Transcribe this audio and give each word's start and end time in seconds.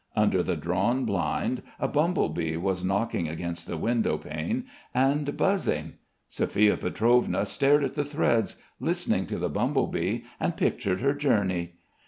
Under 0.15 0.41
the 0.41 0.55
drawn 0.55 1.05
blind 1.05 1.61
a 1.79 1.87
bumble 1.87 2.29
bee 2.29 2.57
was 2.57 2.83
knocking 2.83 3.27
against 3.29 3.67
the 3.67 3.77
window 3.77 4.17
pane 4.17 4.65
and 4.95 5.37
buzzing. 5.37 5.93
Sophia 6.27 6.75
Pietrovna 6.75 7.45
stared 7.45 7.83
at 7.83 7.93
the 7.93 8.03
threads, 8.03 8.55
listened 8.79 9.29
to 9.29 9.37
the 9.37 9.47
bumble 9.47 9.85
bee 9.85 10.23
and 10.39 10.57
pictured 10.57 11.01
her 11.01 11.13
journey.... 11.13 11.75